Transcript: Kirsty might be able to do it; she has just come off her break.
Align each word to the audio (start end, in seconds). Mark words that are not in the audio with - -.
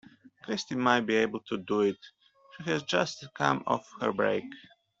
Kirsty 0.41 0.73
might 0.73 1.01
be 1.01 1.13
able 1.17 1.41
to 1.41 1.57
do 1.59 1.81
it; 1.81 1.97
she 2.57 2.63
has 2.63 2.81
just 2.81 3.27
come 3.35 3.63
off 3.67 3.87
her 4.01 4.11
break. 4.11 4.45